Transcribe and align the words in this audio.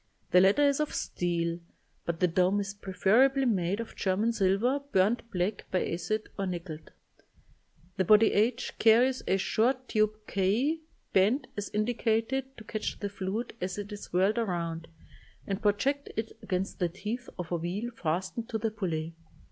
The 0.31 0.41
latter 0.41 0.63
is 0.67 0.79
of 0.79 0.95
steel, 0.95 1.59
but 2.05 2.19
the 2.19 2.27
dome 2.27 2.59
is 2.59 2.73
preferably 2.73 3.45
made 3.45 3.79
of 3.79 3.95
German 3.95 4.33
silver 4.33 4.79
burnt 4.91 5.29
black 5.29 5.67
by 5.69 5.85
acid 5.87 6.27
or 6.39 6.47
nickeled. 6.47 6.89
The 7.97 8.03
body 8.03 8.33
h 8.33 8.79
carries 8.79 9.21
a 9.27 9.37
short 9.37 9.87
tube 9.87 10.25
k 10.25 10.79
bent, 11.13 11.45
as 11.55 11.69
indicated, 11.69 12.57
to 12.57 12.63
catch 12.63 12.97
the 12.99 13.09
fluid 13.09 13.53
as 13.61 13.77
it 13.77 13.91
is 13.91 14.11
whirled 14.11 14.39
around, 14.39 14.87
and 15.45 15.61
project 15.61 16.09
it 16.17 16.31
against 16.41 16.79
the 16.79 16.89
teeth 16.89 17.29
of 17.37 17.51
a 17.51 17.57
wheel 17.57 17.91
fastened 17.95 18.49
to 18.49 18.57
the 18.57 18.71
pulley. 18.71 19.13